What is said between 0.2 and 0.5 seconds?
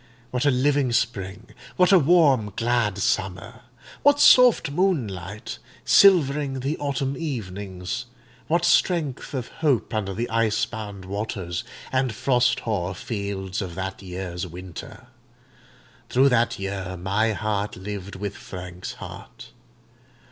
What a